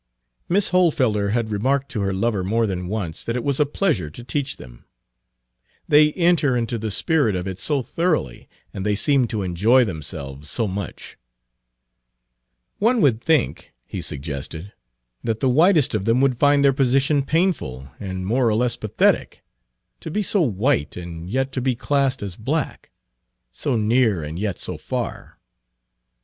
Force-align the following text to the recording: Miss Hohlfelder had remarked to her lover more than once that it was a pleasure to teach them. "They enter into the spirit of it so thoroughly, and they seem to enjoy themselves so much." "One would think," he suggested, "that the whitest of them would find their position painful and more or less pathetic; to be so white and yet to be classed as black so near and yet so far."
Miss 0.49 0.69
Hohlfelder 0.69 1.29
had 1.29 1.51
remarked 1.51 1.89
to 1.91 2.01
her 2.01 2.11
lover 2.11 2.43
more 2.43 2.65
than 2.65 2.87
once 2.87 3.21
that 3.23 3.35
it 3.35 3.43
was 3.43 3.59
a 3.59 3.67
pleasure 3.67 4.09
to 4.09 4.23
teach 4.23 4.57
them. 4.57 4.83
"They 5.87 6.11
enter 6.13 6.57
into 6.57 6.79
the 6.79 6.89
spirit 6.89 7.35
of 7.35 7.47
it 7.47 7.59
so 7.59 7.83
thoroughly, 7.83 8.49
and 8.73 8.83
they 8.83 8.95
seem 8.95 9.27
to 9.27 9.43
enjoy 9.43 9.85
themselves 9.85 10.49
so 10.49 10.67
much." 10.67 11.17
"One 12.79 12.99
would 13.01 13.21
think," 13.21 13.73
he 13.85 14.01
suggested, 14.01 14.73
"that 15.23 15.39
the 15.39 15.49
whitest 15.49 15.93
of 15.93 16.05
them 16.05 16.19
would 16.19 16.35
find 16.35 16.65
their 16.65 16.73
position 16.73 17.21
painful 17.21 17.89
and 17.99 18.25
more 18.25 18.49
or 18.49 18.55
less 18.55 18.75
pathetic; 18.75 19.43
to 19.99 20.09
be 20.09 20.23
so 20.23 20.41
white 20.41 20.97
and 20.97 21.29
yet 21.29 21.51
to 21.51 21.61
be 21.61 21.75
classed 21.75 22.23
as 22.23 22.35
black 22.35 22.89
so 23.51 23.75
near 23.75 24.23
and 24.23 24.39
yet 24.39 24.57
so 24.57 24.79
far." 24.79 25.37